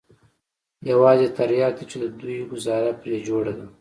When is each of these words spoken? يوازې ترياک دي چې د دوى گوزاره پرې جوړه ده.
يوازې 0.91 1.27
ترياک 1.37 1.73
دي 1.77 1.85
چې 1.91 1.97
د 2.03 2.05
دوى 2.19 2.37
گوزاره 2.51 2.91
پرې 3.01 3.17
جوړه 3.27 3.53
ده. 3.59 3.65